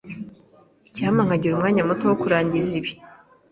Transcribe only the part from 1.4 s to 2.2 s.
umwanya muto wo